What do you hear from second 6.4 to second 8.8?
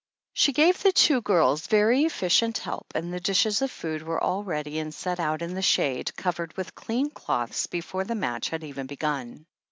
with clean cloths, before the match had